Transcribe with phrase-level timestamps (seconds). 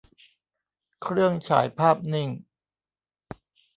[1.01, 2.29] เครื่องฉายภาพนิ่ง